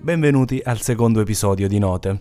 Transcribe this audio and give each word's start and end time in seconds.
Benvenuti 0.00 0.60
al 0.64 0.80
secondo 0.80 1.20
episodio 1.20 1.68
di 1.68 1.78
Note. 1.78 2.20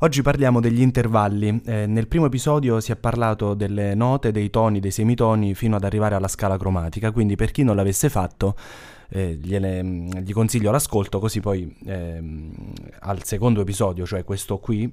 Oggi 0.00 0.22
parliamo 0.22 0.58
degli 0.58 0.80
intervalli. 0.80 1.62
Eh, 1.64 1.86
nel 1.86 2.08
primo 2.08 2.26
episodio 2.26 2.80
si 2.80 2.90
è 2.90 2.96
parlato 2.96 3.54
delle 3.54 3.94
note, 3.94 4.32
dei 4.32 4.50
toni, 4.50 4.80
dei 4.80 4.90
semitoni 4.90 5.54
fino 5.54 5.76
ad 5.76 5.84
arrivare 5.84 6.16
alla 6.16 6.26
scala 6.26 6.58
cromatica, 6.58 7.12
quindi 7.12 7.36
per 7.36 7.52
chi 7.52 7.62
non 7.62 7.76
l'avesse 7.76 8.08
fatto 8.08 8.56
eh, 9.10 9.38
gliele, 9.40 9.84
gli 9.84 10.32
consiglio 10.32 10.72
l'ascolto 10.72 11.20
così 11.20 11.38
poi 11.38 11.72
eh, 11.86 12.20
al 13.00 13.22
secondo 13.22 13.60
episodio, 13.60 14.04
cioè 14.04 14.24
questo 14.24 14.58
qui, 14.58 14.92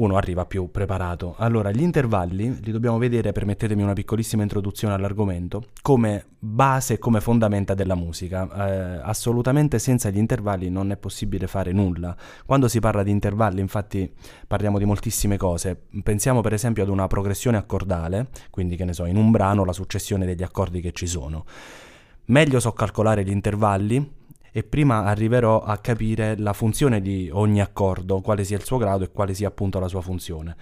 uno 0.00 0.16
arriva 0.16 0.46
più 0.46 0.70
preparato. 0.70 1.34
Allora, 1.36 1.70
gli 1.70 1.82
intervalli 1.82 2.58
li 2.62 2.72
dobbiamo 2.72 2.98
vedere, 2.98 3.32
permettetemi 3.32 3.82
una 3.82 3.92
piccolissima 3.92 4.42
introduzione 4.42 4.94
all'argomento, 4.94 5.64
come 5.82 6.24
base 6.38 6.98
come 6.98 7.20
fondamenta 7.20 7.74
della 7.74 7.94
musica. 7.94 8.48
Eh, 8.48 9.00
assolutamente 9.02 9.78
senza 9.78 10.08
gli 10.08 10.16
intervalli 10.16 10.70
non 10.70 10.90
è 10.90 10.96
possibile 10.96 11.46
fare 11.46 11.72
nulla. 11.72 12.16
Quando 12.46 12.66
si 12.66 12.80
parla 12.80 13.02
di 13.02 13.10
intervalli, 13.10 13.60
infatti, 13.60 14.10
parliamo 14.46 14.78
di 14.78 14.86
moltissime 14.86 15.36
cose. 15.36 15.78
Pensiamo 16.02 16.40
per 16.40 16.54
esempio 16.54 16.82
ad 16.82 16.88
una 16.88 17.06
progressione 17.06 17.58
accordale, 17.58 18.28
quindi 18.48 18.76
che 18.76 18.84
ne 18.84 18.94
so, 18.94 19.04
in 19.04 19.16
un 19.16 19.30
brano 19.30 19.64
la 19.64 19.72
successione 19.72 20.24
degli 20.24 20.42
accordi 20.42 20.80
che 20.80 20.92
ci 20.92 21.06
sono. 21.06 21.44
Meglio 22.26 22.58
so 22.58 22.72
calcolare 22.72 23.22
gli 23.24 23.30
intervalli, 23.30 24.18
e 24.52 24.62
prima 24.62 25.04
arriverò 25.04 25.60
a 25.60 25.78
capire 25.78 26.36
la 26.38 26.52
funzione 26.52 27.00
di 27.00 27.30
ogni 27.32 27.60
accordo, 27.60 28.20
quale 28.20 28.44
sia 28.44 28.56
il 28.56 28.64
suo 28.64 28.78
grado 28.78 29.04
e 29.04 29.10
quale 29.10 29.34
sia 29.34 29.48
appunto 29.48 29.78
la 29.78 29.88
sua 29.88 30.00
funzione. 30.00 30.56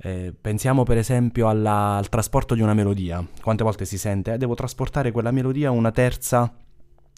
Eh, 0.00 0.32
pensiamo 0.40 0.84
per 0.84 0.96
esempio 0.96 1.48
alla, 1.48 1.96
al 1.96 2.08
trasporto 2.08 2.54
di 2.54 2.60
una 2.62 2.74
melodia. 2.74 3.24
Quante 3.40 3.64
volte 3.64 3.84
si 3.84 3.98
sente, 3.98 4.34
eh, 4.34 4.38
devo 4.38 4.54
trasportare 4.54 5.10
quella 5.10 5.30
melodia 5.30 5.70
una 5.70 5.90
terza 5.90 6.52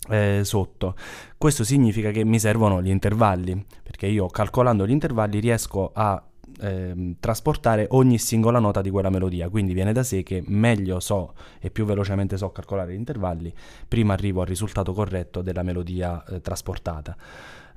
eh, 0.09 0.41
sotto. 0.45 0.95
Questo 1.37 1.65
significa 1.65 2.11
che 2.11 2.25
mi 2.25 2.39
servono 2.39 2.83
gli 2.83 2.89
intervalli, 2.89 3.65
perché 3.83 4.07
io 4.07 4.27
calcolando 4.29 4.87
gli 4.87 4.93
intervalli 4.93 5.41
riesco 5.41 5.91
a 5.93 6.23
ehm, 6.61 7.17
trasportare 7.21 7.87
ogni 7.91 8.19
singola 8.19 8.59
nota 8.59 8.81
di 8.81 8.91
quella 8.91 9.11
melodia, 9.11 9.49
quindi 9.49 9.73
viene 9.73 9.93
da 9.93 10.03
sé 10.03 10.23
che 10.23 10.43
meglio 10.47 11.01
so 11.01 11.35
e 11.59 11.71
più 11.71 11.85
velocemente 11.85 12.37
so 12.37 12.51
calcolare 12.51 12.93
gli 12.93 12.97
intervalli, 12.97 13.53
prima 13.89 14.13
arrivo 14.13 14.41
al 14.41 14.47
risultato 14.47 14.93
corretto 14.93 15.43
della 15.43 15.63
melodia 15.63 16.23
eh, 16.25 16.41
trasportata. 16.41 17.17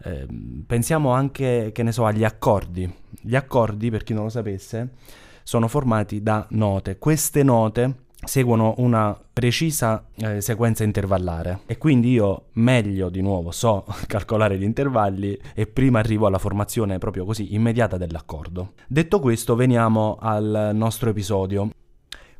Eh, 0.04 0.28
pensiamo 0.68 1.12
anche, 1.12 1.72
che 1.74 1.84
ne 1.84 1.92
so, 1.92 2.06
agli 2.06 2.24
accordi. 2.24 2.92
Gli 3.22 3.36
accordi, 3.36 3.90
per 3.90 4.04
chi 4.04 4.14
non 4.14 4.24
lo 4.24 4.30
sapesse, 4.30 4.90
sono 5.44 5.68
formati 5.68 6.22
da 6.22 6.46
note. 6.50 6.98
Queste 6.98 7.44
note 7.44 8.03
seguono 8.26 8.76
una 8.78 9.18
precisa 9.34 10.06
eh, 10.16 10.42
sequenza 10.42 10.84
intervallare 10.84 11.62
e 11.66 11.78
quindi 11.78 12.12
io 12.12 12.46
meglio 12.54 13.10
di 13.10 13.22
nuovo 13.22 13.52
so 13.52 13.86
calcolare 14.08 14.58
gli 14.58 14.64
intervalli 14.64 15.40
e 15.54 15.68
prima 15.68 16.00
arrivo 16.00 16.28
alla 16.28 16.38
formazione 16.38 16.98
proprio 16.98 17.26
così 17.26 17.54
immediata 17.54 17.98
dell'accordo. 17.98 18.74
Detto 18.88 19.20
questo 19.20 19.56
veniamo 19.56 20.18
al 20.20 20.72
nostro 20.74 21.10
episodio. 21.10 21.70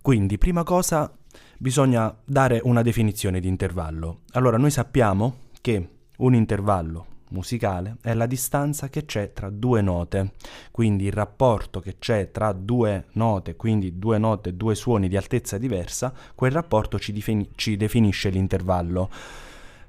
Quindi 0.02 0.38
prima 0.38 0.64
cosa 0.64 1.12
bisogna 1.58 2.14
dare 2.26 2.60
una 2.64 2.82
definizione 2.82 3.40
di 3.40 3.48
intervallo. 3.48 4.22
Allora 4.32 4.58
noi 4.58 4.72
sappiamo 4.72 5.38
che 5.62 5.90
un 6.18 6.36
intervallo 6.36 7.06
musicale 7.34 7.98
è 8.02 8.14
la 8.14 8.26
distanza 8.26 8.88
che 8.88 9.06
c'è 9.06 9.34
tra 9.34 9.50
due 9.50 9.82
note, 9.82 10.32
quindi 10.72 11.06
il 11.06 11.12
rapporto 11.12 11.82
che 11.82 11.98
c'è 12.00 12.32
tra 12.32 12.54
due 12.54 13.08
note, 13.14 13.56
quindi 13.56 14.00
due 14.00 14.18
note, 14.18 14.56
due 14.56 14.76
suoni 14.76 15.10
di 15.10 15.18
altezza 15.18 15.58
diversa, 15.58 16.14
quel 16.34 16.52
rapporto 16.52 16.98
ci, 16.98 17.12
defini- 17.12 17.50
ci 17.56 17.76
definisce 17.76 18.30
l'intervallo. 18.30 19.10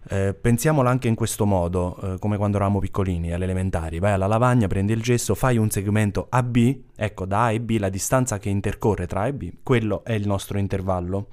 Eh, 0.06 0.34
pensiamola 0.34 0.91
anche 0.91 1.09
in 1.09 1.15
questo 1.15 1.47
modo, 1.47 1.97
eh, 1.97 2.19
come 2.19 2.37
quando 2.37 2.56
eravamo 2.56 2.78
piccolini, 2.78 3.33
alle 3.33 3.45
elementari. 3.45 3.98
Vai 3.98 4.12
alla 4.12 4.27
lavagna, 4.27 4.66
prendi 4.66 4.93
il 4.93 5.00
gesso, 5.00 5.34
fai 5.34 5.56
un 5.56 5.71
segmento 5.71 6.27
AB, 6.28 6.56
ecco 6.94 7.25
da 7.25 7.44
A 7.44 7.53
e 7.53 7.60
B 7.60 7.78
la 7.78 7.88
distanza 7.88 8.38
che 8.38 8.50
intercorre 8.50 9.06
tra 9.06 9.22
A 9.22 9.28
e 9.28 9.34
B, 9.34 9.50
quello 9.62 10.04
è 10.04 10.12
il 10.12 10.27
nostro 10.27 10.59
intervallo. 10.59 11.28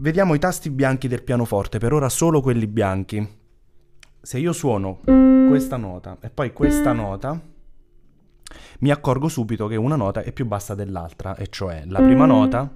Vediamo 0.00 0.34
i 0.34 0.38
tasti 0.38 0.70
bianchi 0.70 1.08
del 1.08 1.24
pianoforte, 1.24 1.78
per 1.78 1.92
ora 1.92 2.08
solo 2.08 2.40
quelli 2.40 2.68
bianchi 2.68 3.37
se 4.20 4.38
io 4.38 4.52
suono 4.52 5.00
questa 5.48 5.76
nota 5.76 6.18
e 6.20 6.30
poi 6.30 6.52
questa 6.52 6.92
nota, 6.92 7.40
mi 8.80 8.90
accorgo 8.90 9.28
subito 9.28 9.66
che 9.66 9.76
una 9.76 9.96
nota 9.96 10.22
è 10.22 10.32
più 10.32 10.46
bassa 10.46 10.74
dell'altra, 10.74 11.36
e 11.36 11.48
cioè 11.48 11.84
la 11.86 12.00
prima 12.00 12.26
nota 12.26 12.70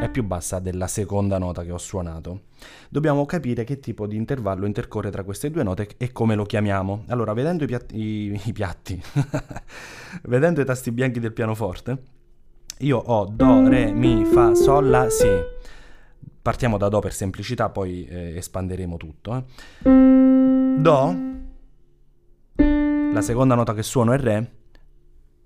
è 0.00 0.08
più 0.10 0.22
bassa 0.24 0.58
della 0.58 0.86
seconda 0.86 1.38
nota 1.38 1.64
che 1.64 1.72
ho 1.72 1.78
suonato. 1.78 2.42
Dobbiamo 2.88 3.26
capire 3.26 3.64
che 3.64 3.80
tipo 3.80 4.06
di 4.06 4.16
intervallo 4.16 4.66
intercorre 4.66 5.10
tra 5.10 5.24
queste 5.24 5.50
due 5.50 5.62
note 5.62 5.88
e 5.96 6.12
come 6.12 6.34
lo 6.34 6.44
chiamiamo. 6.44 7.04
Allora, 7.08 7.32
vedendo 7.32 7.64
i 7.64 7.66
piatti, 7.66 7.98
i, 7.98 8.40
i 8.44 8.52
piatti 8.52 9.00
vedendo 10.24 10.60
i 10.60 10.64
tasti 10.64 10.92
bianchi 10.92 11.20
del 11.20 11.32
pianoforte, 11.32 12.02
io 12.78 12.98
ho 12.98 13.26
Do, 13.26 13.68
Re, 13.68 13.92
Mi, 13.92 14.24
Fa, 14.24 14.54
Sol, 14.54 14.88
La, 14.88 15.10
Si. 15.10 15.26
Partiamo 16.40 16.78
da 16.78 16.88
Do 16.88 17.00
per 17.00 17.12
semplicità, 17.12 17.68
poi 17.68 18.06
eh, 18.06 18.36
espanderemo 18.36 18.96
tutto. 18.96 19.44
Eh. 19.82 20.27
Do, 20.78 21.16
la 22.54 23.20
seconda 23.20 23.56
nota 23.56 23.74
che 23.74 23.82
suono 23.82 24.12
è 24.12 24.18
Re, 24.18 24.50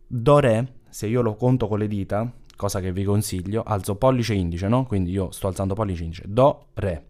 Do, 0.06 0.38
Re, 0.40 0.74
se 0.90 1.06
io 1.06 1.22
lo 1.22 1.36
conto 1.36 1.68
con 1.68 1.78
le 1.78 1.88
dita, 1.88 2.30
cosa 2.54 2.80
che 2.80 2.92
vi 2.92 3.02
consiglio, 3.02 3.62
alzo 3.62 3.96
pollice 3.96 4.34
e 4.34 4.36
indice, 4.36 4.68
no? 4.68 4.84
Quindi 4.84 5.10
io 5.10 5.30
sto 5.30 5.46
alzando 5.46 5.72
pollice 5.72 6.02
e 6.02 6.04
indice, 6.04 6.24
Do, 6.26 6.66
Re. 6.74 7.06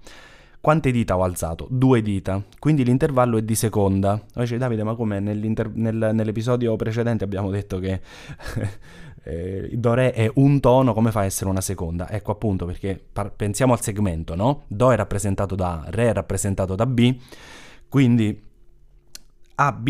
Quante 0.60 0.92
dita 0.92 1.16
ho 1.16 1.24
alzato? 1.24 1.66
Due 1.68 2.00
dita, 2.00 2.40
quindi 2.60 2.84
l'intervallo 2.84 3.38
è 3.38 3.42
di 3.42 3.56
seconda. 3.56 4.16
Poi 4.32 4.44
dice 4.44 4.56
Davide, 4.56 4.84
ma 4.84 4.94
come 4.94 5.18
nel, 5.18 5.40
nell'episodio 5.74 6.76
precedente 6.76 7.24
abbiamo 7.24 7.50
detto 7.50 7.80
che 7.80 8.00
eh, 9.24 9.68
Do 9.72 9.94
Re 9.94 10.12
è 10.12 10.30
un 10.34 10.60
tono, 10.60 10.94
come 10.94 11.10
fa 11.10 11.20
a 11.20 11.24
essere 11.24 11.50
una 11.50 11.60
seconda? 11.60 12.08
Ecco 12.08 12.30
appunto 12.30 12.66
perché 12.66 13.04
par- 13.12 13.32
pensiamo 13.34 13.72
al 13.72 13.80
segmento, 13.80 14.36
no? 14.36 14.62
Do 14.68 14.92
è 14.92 14.96
rappresentato 14.96 15.56
da 15.56 15.82
Re 15.88 16.10
è 16.10 16.12
rappresentato 16.12 16.76
da 16.76 16.86
B, 16.86 17.16
quindi 17.92 18.42
AB 19.56 19.88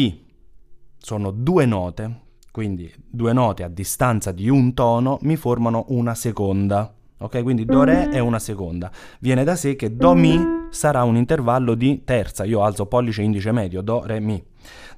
sono 0.98 1.30
due 1.30 1.66
note, 1.66 2.22
quindi 2.50 2.92
due 3.08 3.32
note 3.32 3.62
a 3.62 3.68
distanza 3.68 4.32
di 4.32 4.48
un 4.48 4.74
tono 4.74 5.18
mi 5.22 5.36
formano 5.36 5.84
una 5.90 6.16
seconda. 6.16 6.92
Ok, 7.18 7.44
quindi 7.44 7.64
Do 7.64 7.84
Re 7.84 8.08
è 8.08 8.18
una 8.18 8.40
seconda. 8.40 8.90
Viene 9.20 9.44
da 9.44 9.54
sé 9.54 9.76
che 9.76 9.94
Do 9.94 10.14
Mi 10.14 10.36
sarà 10.70 11.04
un 11.04 11.14
intervallo 11.14 11.76
di 11.76 12.02
terza. 12.02 12.42
Io 12.42 12.64
alzo 12.64 12.86
pollice 12.86 13.22
indice 13.22 13.52
medio, 13.52 13.82
Do 13.82 14.02
Re 14.04 14.18
Mi. 14.18 14.44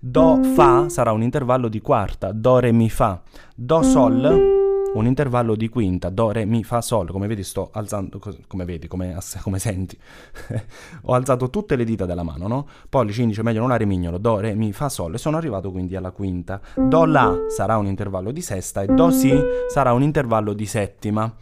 Do 0.00 0.42
Fa 0.42 0.88
sarà 0.88 1.12
un 1.12 1.22
intervallo 1.22 1.68
di 1.68 1.82
quarta, 1.82 2.32
Do 2.32 2.58
Re 2.58 2.72
Mi 2.72 2.88
Fa. 2.88 3.20
Do 3.54 3.82
Sol 3.82 4.63
un 4.94 5.06
intervallo 5.06 5.54
di 5.56 5.68
quinta, 5.68 6.08
do, 6.08 6.30
re, 6.30 6.44
mi, 6.44 6.62
fa, 6.64 6.80
sol, 6.80 7.10
come 7.10 7.26
vedi 7.26 7.42
sto 7.42 7.70
alzando, 7.72 8.20
come 8.46 8.64
vedi, 8.64 8.86
come, 8.86 9.16
come 9.42 9.58
senti, 9.58 9.98
ho 11.02 11.14
alzato 11.14 11.50
tutte 11.50 11.76
le 11.76 11.84
dita 11.84 12.06
della 12.06 12.22
mano, 12.22 12.46
no? 12.46 12.68
Pollice, 12.88 13.22
indice, 13.22 13.42
medio, 13.42 13.60
anulare, 13.60 13.84
mignolo, 13.84 14.18
do, 14.18 14.38
re, 14.38 14.54
mi, 14.54 14.72
fa, 14.72 14.88
sol 14.88 15.14
e 15.14 15.18
sono 15.18 15.36
arrivato 15.36 15.70
quindi 15.70 15.96
alla 15.96 16.10
quinta. 16.10 16.60
Do, 16.74 17.04
la 17.04 17.46
sarà 17.48 17.76
un 17.76 17.86
intervallo 17.86 18.30
di 18.30 18.40
sesta 18.40 18.82
e 18.82 18.86
do, 18.86 19.10
si 19.10 19.32
sarà 19.68 19.92
un 19.92 20.02
intervallo 20.02 20.52
di 20.52 20.66
settima. 20.66 21.32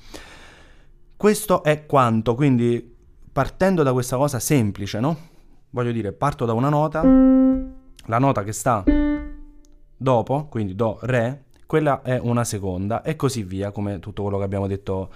Questo 1.16 1.62
è 1.62 1.86
quanto, 1.86 2.34
quindi 2.34 2.96
partendo 3.32 3.82
da 3.82 3.92
questa 3.92 4.16
cosa 4.16 4.38
semplice, 4.38 4.98
no? 4.98 5.16
Voglio 5.70 5.92
dire, 5.92 6.12
parto 6.12 6.44
da 6.44 6.52
una 6.52 6.68
nota, 6.68 7.02
la 7.02 8.18
nota 8.18 8.42
che 8.42 8.52
sta 8.52 8.82
dopo, 9.96 10.46
quindi 10.46 10.74
do, 10.74 10.98
re, 11.02 11.44
quella 11.72 12.02
è 12.02 12.18
una 12.22 12.44
seconda 12.44 13.00
e 13.00 13.16
così 13.16 13.44
via, 13.44 13.70
come 13.70 13.98
tutto 13.98 14.20
quello 14.20 14.36
che 14.36 14.44
abbiamo 14.44 14.66
detto 14.66 15.08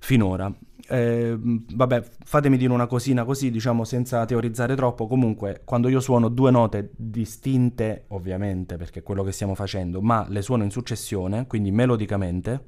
finora. 0.00 0.52
Eh, 0.86 1.34
vabbè, 1.38 2.04
fatemi 2.22 2.58
dire 2.58 2.74
una 2.74 2.86
cosina 2.86 3.24
così, 3.24 3.50
diciamo 3.50 3.84
senza 3.84 4.22
teorizzare 4.26 4.76
troppo. 4.76 5.06
Comunque, 5.06 5.62
quando 5.64 5.88
io 5.88 6.00
suono 6.00 6.28
due 6.28 6.50
note 6.50 6.90
distinte, 6.94 8.04
ovviamente, 8.08 8.76
perché 8.76 8.98
è 8.98 9.02
quello 9.02 9.22
che 9.22 9.32
stiamo 9.32 9.54
facendo, 9.54 10.02
ma 10.02 10.26
le 10.28 10.42
suono 10.42 10.62
in 10.64 10.70
successione, 10.70 11.46
quindi 11.46 11.70
melodicamente. 11.70 12.66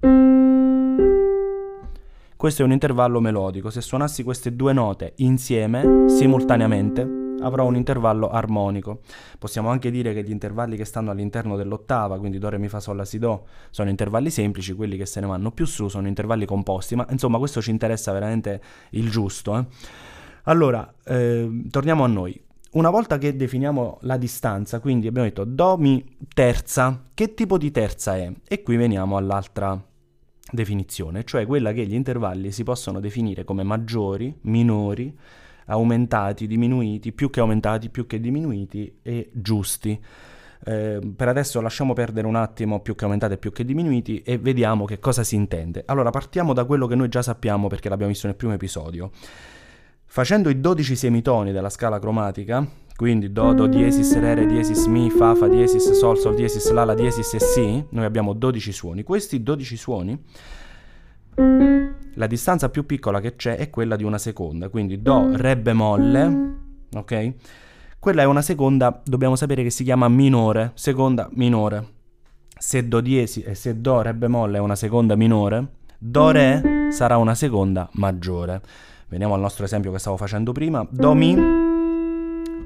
Questo 2.37 2.63
è 2.63 2.65
un 2.65 2.73
intervallo 2.73 3.21
melodico. 3.21 3.69
Se 3.69 3.83
suonassi 3.83 4.23
queste 4.23 4.57
due 4.57 4.73
note 4.73 5.13
insieme, 5.17 6.09
simultaneamente, 6.09 7.26
avrò 7.47 7.65
un 7.65 7.77
intervallo 7.77 8.29
armonico. 8.29 9.01
Possiamo 9.39 9.69
anche 9.69 9.91
dire 9.91 10.13
che 10.13 10.23
gli 10.23 10.31
intervalli 10.31 10.77
che 10.77 10.85
stanno 10.85 11.11
all'interno 11.11 11.57
dell'ottava, 11.57 12.19
quindi 12.19 12.39
Do, 12.39 12.49
Re, 12.49 12.59
Mi, 12.59 12.69
Fa, 12.69 12.81
Sol, 12.81 12.97
La, 12.97 13.05
Si, 13.05 13.19
Do, 13.19 13.47
sono 13.71 13.89
intervalli 13.89 14.31
semplici, 14.31 14.73
quelli 14.75 14.97
che 14.97 15.07
se 15.07 15.21
ne 15.21 15.27
vanno 15.27 15.51
più 15.51 15.65
su 15.65 15.89
sono 15.89 16.09
intervalli 16.09 16.45
composti, 16.45 16.95
ma 16.95 17.07
insomma 17.11 17.39
questo 17.39 17.63
ci 17.63 17.71
interessa 17.71 18.13
veramente 18.13 18.61
il 18.91 19.11
giusto. 19.11 19.57
Eh? 19.59 19.65
Allora, 20.45 20.93
eh, 21.05 21.63
torniamo 21.71 22.05
a 22.05 22.09
noi. 22.09 22.41
Una 22.73 22.91
volta 22.91 23.17
che 23.17 23.37
definiamo 23.37 23.99
la 24.03 24.19
distanza, 24.19 24.81
quindi 24.81 25.07
abbiamo 25.07 25.27
detto 25.27 25.45
Do, 25.45 25.77
Mi, 25.79 26.05
terza, 26.35 27.05
che 27.15 27.33
tipo 27.35 27.57
di 27.57 27.71
terza 27.71 28.17
è? 28.17 28.31
E 28.47 28.63
qui 28.63 28.77
veniamo 28.77 29.17
all'altra 29.17 29.83
definizione, 30.51 31.25
cioè 31.25 31.47
quella 31.47 31.73
che 31.73 31.87
gli 31.87 31.95
intervalli 31.95 32.53
si 32.53 32.63
possono 32.63 33.01
definire 33.01 33.45
come 33.45 33.63
maggiori, 33.63 34.37
minori, 34.43 35.17
aumentati, 35.67 36.47
diminuiti, 36.47 37.13
più 37.13 37.31
che 37.31 37.41
aumentati, 37.41 37.89
più 37.91 38.07
che 38.07 38.21
diminuiti 38.21 38.99
e 39.03 39.31
giusti. 39.33 40.01
Eh, 40.65 40.99
per 41.15 41.29
adesso 41.29 41.61
lasciamo 41.61 41.93
perdere 41.93 42.27
un 42.27 42.35
attimo 42.35 42.81
più 42.81 42.95
che 42.95 43.05
aumentati 43.05 43.35
e 43.35 43.39
più 43.39 43.53
che 43.53 43.65
diminuiti 43.65 44.23
e 44.23 44.39
vediamo 44.39 44.85
che 44.85 44.99
cosa 44.99 45.23
si 45.23 45.37
intende. 45.37 45.83
Allora 45.87 46.11
partiamo 46.11 46.53
da 46.53 46.65
quello 46.65 46.87
che 46.87 46.95
noi 46.95 47.09
già 47.09 47.23
sappiamo 47.23 47.69
perché 47.69 47.89
l'abbiamo 47.89 48.11
visto 48.11 48.27
nel 48.27 48.37
primo 48.37 48.55
episodio. 48.55 49.11
Facendo 50.09 50.49
i 50.49 50.61
12 50.61 50.97
semitoni 50.97 51.53
della 51.53 51.69
scala 51.69 51.99
cromatica, 51.99 52.67
quindi 52.97 53.31
Do, 53.31 53.53
Do 53.53 53.67
diesis, 53.67 54.19
Re, 54.19 54.35
Re 54.35 54.47
diesis, 54.47 54.87
Mi, 54.87 55.11
Fa, 55.11 55.35
Fa 55.35 55.49
diesis, 55.49 55.91
Sol, 55.93 56.17
Sol 56.17 56.35
diesis, 56.35 56.71
La, 56.71 56.85
La 56.85 56.95
diesis 56.95 57.35
e 57.35 57.41
Si, 57.41 57.85
noi 57.91 58.05
abbiamo 58.05 58.33
12 58.33 58.73
suoni. 58.73 59.03
Questi 59.03 59.43
12 59.43 59.77
suoni, 59.77 60.19
la 62.15 62.27
distanza 62.27 62.69
più 62.71 62.87
piccola 62.87 63.21
che 63.21 63.37
c'è 63.37 63.57
è 63.57 63.71
quella 63.71 63.97
di 63.97 64.05
una 64.05 64.19
seconda, 64.19 64.69
quindi 64.69 65.03
Do, 65.03 65.37
Re 65.37 65.57
bemolle, 65.57 66.55
ok? 66.95 67.35
Quella 67.99 68.23
è 68.23 68.25
una 68.25 68.43
seconda, 68.43 69.03
dobbiamo 69.05 69.37
sapere 69.37 69.63
che 69.63 69.71
si 69.71 69.85
chiama 69.85 70.09
minore, 70.09 70.73
seconda 70.75 71.29
minore. 71.33 71.95
Se 72.59 72.89
Do 72.89 73.01
diesis 73.01 73.45
e 73.47 73.55
se 73.55 73.81
Do, 73.81 74.03
Re 74.03 74.15
bemolle 74.15 74.57
è 74.57 74.61
una 74.61 74.77
seconda 74.77 75.15
minore, 75.15 75.67
Do, 75.99 76.31
Re 76.31 76.89
sarà 76.91 77.17
una 77.17 77.35
seconda 77.35 77.89
maggiore. 77.95 78.61
Veniamo 79.09 79.35
al 79.35 79.41
nostro 79.41 79.65
esempio 79.65 79.93
che 79.93 79.99
stavo 79.99 80.17
facendo 80.17 80.53
prima. 80.53 80.87
Do 80.91 81.15
Mi, 81.15 81.35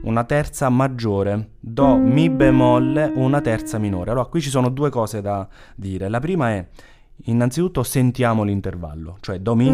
una 0.03 0.25
terza 0.25 0.69
maggiore. 0.69 1.51
Do 1.61 1.97
Mi 1.97 2.31
bemolle, 2.31 3.13
una 3.15 3.41
terza 3.41 3.79
minore. 3.79 4.11
Allora, 4.11 4.27
qui 4.27 4.41
ci 4.41 4.51
sono 4.51 4.69
due 4.69 4.91
cose 4.91 5.21
da 5.21 5.47
dire. 5.75 6.09
La 6.09 6.21
prima 6.21 6.51
è, 6.51 6.67
innanzitutto, 7.25 7.83
sentiamo 7.83 8.43
l'intervallo. 8.43 9.17
Cioè, 9.21 9.39
Do 9.41 9.55
Mi 9.55 9.69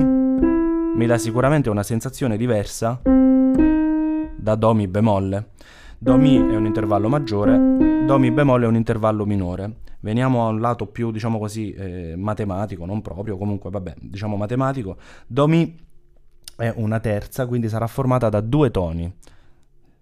mi 0.96 1.04
dà 1.04 1.18
sicuramente 1.18 1.68
una 1.68 1.82
sensazione 1.82 2.38
diversa 2.38 3.02
da 3.04 4.54
Do 4.54 4.72
Mi 4.72 4.88
bemolle. 4.88 5.50
Do 5.98 6.16
Mi 6.16 6.36
è 6.36 6.56
un 6.56 6.64
intervallo 6.64 7.08
maggiore, 7.08 8.04
Do 8.06 8.18
Mi 8.18 8.30
bemolle 8.30 8.64
è 8.64 8.68
un 8.68 8.76
intervallo 8.76 9.26
minore. 9.26 9.80
Veniamo 10.00 10.46
a 10.46 10.48
un 10.48 10.60
lato 10.60 10.86
più, 10.86 11.10
diciamo 11.10 11.38
così, 11.38 11.72
eh, 11.72 12.14
matematico, 12.16 12.86
non 12.86 13.02
proprio, 13.02 13.36
comunque, 13.36 13.68
vabbè, 13.70 13.94
diciamo 14.00 14.36
matematico. 14.36 14.96
Do 15.26 15.46
Mi 15.48 15.76
è 16.56 16.72
una 16.76 17.00
terza, 17.00 17.46
quindi 17.46 17.68
sarà 17.68 17.86
formata 17.86 18.30
da 18.30 18.40
due 18.40 18.70
toni. 18.70 19.12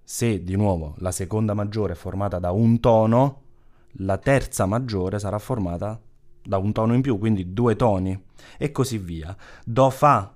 Se 0.02 0.44
di 0.44 0.54
nuovo 0.54 0.94
la 0.98 1.10
seconda 1.10 1.54
maggiore 1.54 1.94
è 1.94 1.96
formata 1.96 2.38
da 2.38 2.52
un 2.52 2.78
tono, 2.78 3.40
la 3.98 4.18
terza 4.18 4.66
maggiore 4.66 5.18
sarà 5.18 5.38
formata 5.38 5.86
da 5.86 5.98
un 6.50 6.72
tono 6.72 6.94
in 6.94 7.00
più, 7.00 7.18
quindi 7.18 7.52
due 7.52 7.76
toni, 7.76 8.18
e 8.58 8.70
così 8.70 8.98
via. 8.98 9.34
Do 9.64 9.90
Fa, 9.90 10.32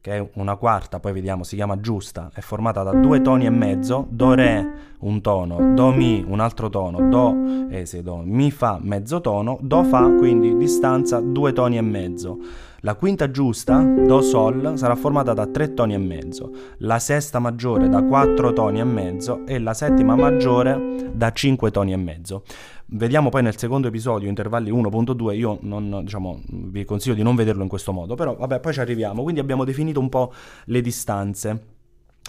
che 0.00 0.16
è 0.16 0.30
una 0.34 0.56
quarta, 0.56 1.00
poi 1.00 1.12
vediamo, 1.12 1.44
si 1.44 1.56
chiama 1.56 1.78
giusta, 1.78 2.30
è 2.32 2.40
formata 2.40 2.82
da 2.82 2.92
due 2.92 3.20
toni 3.20 3.46
e 3.46 3.50
mezzo, 3.50 4.06
Do 4.08 4.34
Re 4.34 4.88
un 5.00 5.20
tono, 5.20 5.74
Do 5.74 5.92
Mi 5.92 6.24
un 6.26 6.40
altro 6.40 6.68
tono, 6.68 7.08
Do, 7.08 7.68
eh, 7.70 7.86
se 7.86 8.02
do, 8.02 8.22
Mi 8.24 8.50
Fa 8.50 8.78
mezzo 8.80 9.20
tono, 9.20 9.58
Do 9.60 9.84
Fa 9.84 10.08
quindi 10.18 10.56
distanza 10.56 11.20
due 11.20 11.52
toni 11.52 11.76
e 11.76 11.82
mezzo. 11.82 12.38
La 12.82 12.94
quinta 12.94 13.30
giusta, 13.30 13.78
Do 13.82 14.22
Sol, 14.22 14.78
sarà 14.78 14.94
formata 14.94 15.34
da 15.34 15.46
tre 15.46 15.74
toni 15.74 15.92
e 15.92 15.98
mezzo, 15.98 16.50
la 16.78 16.98
sesta 16.98 17.38
maggiore 17.38 17.90
da 17.90 18.02
quattro 18.02 18.54
toni 18.54 18.80
e 18.80 18.84
mezzo 18.84 19.44
e 19.46 19.58
la 19.58 19.74
settima 19.74 20.16
maggiore 20.16 21.10
da 21.12 21.30
cinque 21.30 21.70
toni 21.70 21.92
e 21.92 21.96
mezzo. 21.96 22.42
Vediamo 22.86 23.28
poi 23.28 23.42
nel 23.42 23.58
secondo 23.58 23.88
episodio, 23.88 24.30
intervalli 24.30 24.72
1.2, 24.72 25.36
io 25.36 25.58
non, 25.60 26.00
diciamo, 26.04 26.40
vi 26.46 26.84
consiglio 26.86 27.14
di 27.14 27.22
non 27.22 27.34
vederlo 27.34 27.62
in 27.62 27.68
questo 27.68 27.92
modo, 27.92 28.14
però 28.14 28.34
vabbè, 28.34 28.60
poi 28.60 28.72
ci 28.72 28.80
arriviamo. 28.80 29.22
Quindi 29.22 29.40
abbiamo 29.40 29.64
definito 29.64 30.00
un 30.00 30.08
po' 30.08 30.32
le 30.64 30.80
distanze. 30.80 31.64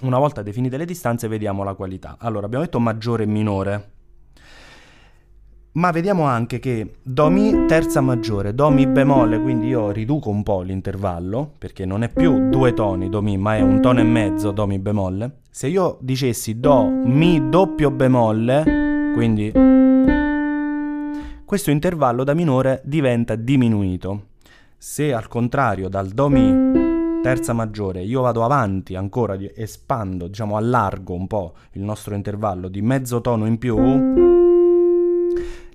Una 0.02 0.18
volta 0.18 0.42
definite 0.42 0.76
le 0.76 0.86
distanze 0.86 1.30
vediamo 1.30 1.64
la 1.64 1.76
qualità. 1.76 2.18
Allora, 2.20 2.48
abbiamo 2.48 2.66
detto 2.66 2.80
maggiore 2.82 3.24
e 3.24 3.28
minore. 3.28 3.92
Ma 5.74 5.92
vediamo 5.92 6.24
anche 6.24 6.60
che 6.60 6.96
Do 7.02 7.30
Mi 7.30 7.66
terza 7.66 8.02
maggiore, 8.02 8.54
Do 8.54 8.70
Mi 8.70 8.86
bemolle, 8.88 9.40
quindi 9.40 9.68
io 9.68 9.92
riduco 9.92 10.30
un 10.30 10.44
po' 10.44 10.60
l'intervallo, 10.60 11.50
perché 11.58 11.86
non 11.86 12.04
è 12.04 12.10
più 12.10 12.50
due 12.50 12.74
toni 12.74 13.08
Do 13.08 13.22
Mi, 13.22 13.38
ma 13.38 13.56
è 13.56 13.62
un 13.62 13.80
tono 13.80 14.02
e 14.02 14.04
mezzo 14.04 14.52
Do 14.52 14.68
Mi 14.68 14.80
bemolle. 14.80 15.38
Se 15.50 15.68
io 15.68 15.98
dicessi 16.02 16.60
Do 16.60 16.90
Mi 16.90 17.48
doppio 17.48 17.90
bemolle, 17.90 19.12
quindi 19.14 19.50
questo 21.46 21.72
intervallo 21.72 22.26
da 22.26 22.34
minore 22.34 22.82
diventa 22.84 23.36
diminuito. 23.36 24.26
Se 24.78 25.14
al 25.14 25.30
contrario 25.30 25.88
dal 25.88 26.10
Do 26.10 26.28
Mi 26.28 27.22
terza 27.24 27.54
maggiore 27.54 28.02
io 28.02 28.20
vado 28.20 28.44
avanti 28.44 28.96
ancora, 28.96 29.38
espando, 29.56 30.28
diciamo 30.28 30.58
allargo 30.58 31.14
un 31.14 31.28
po' 31.28 31.54
il 31.74 31.84
nostro 31.84 32.14
intervallo 32.14 32.68
di 32.68 32.82
mezzo 32.82 33.22
tono 33.22 33.46
in 33.46 33.58
più, 33.58 34.31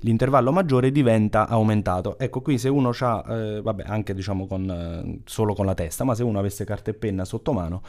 l'intervallo 0.06 0.52
maggiore 0.52 0.92
diventa 0.92 1.48
aumentato. 1.48 2.16
Ecco 2.16 2.40
qui 2.40 2.58
se 2.58 2.68
uno 2.68 2.92
ha, 2.96 3.24
eh, 3.28 3.60
vabbè 3.60 3.82
anche 3.86 4.14
diciamo 4.14 4.46
con, 4.46 4.70
eh, 4.70 5.20
solo 5.24 5.52
con 5.52 5.66
la 5.66 5.74
testa, 5.74 6.04
ma 6.04 6.14
se 6.14 6.22
uno 6.22 6.38
avesse 6.38 6.64
carta 6.64 6.92
e 6.92 6.94
penna 6.94 7.24
sotto 7.24 7.52
mano 7.52 7.82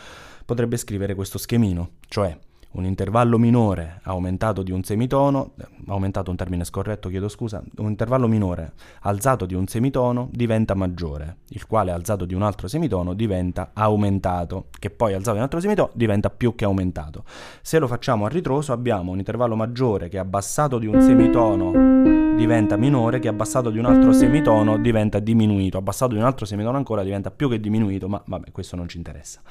potrebbe 0.44 0.78
scrivere 0.78 1.14
questo 1.14 1.38
schemino, 1.38 1.92
cioè 2.08 2.36
un 2.72 2.86
intervallo 2.86 3.38
minore 3.38 4.00
aumentato 4.04 4.62
di 4.62 4.72
un 4.72 4.84
semitono, 4.84 5.54
aumentato 5.88 6.30
un 6.30 6.38
termine 6.38 6.64
scorretto, 6.64 7.10
chiedo 7.10 7.28
scusa, 7.28 7.64
un 7.78 7.88
intervallo 7.88 8.28
minore 8.28 8.74
alzato 9.02 9.46
di 9.46 9.54
un 9.54 9.68
semitono 9.68 10.30
diventa 10.32 10.76
maggiore, 10.76 11.38
il 11.50 11.66
quale 11.66 11.92
alzato 11.92 12.26
di 12.26 12.34
un 12.34 12.44
altro 12.44 12.68
semitono 12.68 13.14
diventa 13.14 13.72
aumentato, 13.74 14.68
che 14.78 14.90
poi 14.90 15.14
alzato 15.14 15.32
di 15.32 15.38
un 15.38 15.44
altro 15.44 15.60
semitono 15.60 15.90
diventa 15.94 16.30
più 16.30 16.56
che 16.56 16.66
aumentato. 16.66 17.24
Se 17.62 17.80
lo 17.80 17.88
facciamo 17.88 18.26
a 18.26 18.30
ritroso 18.30 18.74
abbiamo 18.74 19.12
un 19.12 19.18
intervallo 19.18 19.56
maggiore 19.56 20.10
che 20.10 20.20
abbassato 20.20 20.78
di 20.78 20.88
un 20.88 21.02
semitono 21.02 22.36
diventa 22.36 22.78
minore, 22.78 23.20
che 23.20 23.28
abbassato 23.28 23.72
di 23.72 23.80
un 23.80 23.86
altro 23.86 24.12
semitono 24.12 24.78
diventa 24.78 25.20
diminuito, 25.20 25.78
abbassato 25.78 26.14
di 26.14 26.20
un 26.20 26.26
altro 26.26 26.46
semitono 26.46 26.78
ancora 26.78 27.02
diventa 27.02 27.32
più 27.32 27.50
che 27.50 27.60
diminuito, 27.60 28.08
ma 28.08 28.22
vabbè, 28.24 28.52
questo 28.52 28.76
non 28.76 28.88
ci 28.88 28.98
interessa. 28.98 29.42